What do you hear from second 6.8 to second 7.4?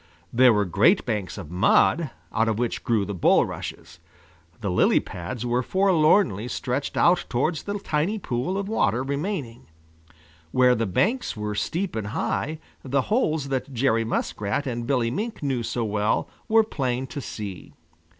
out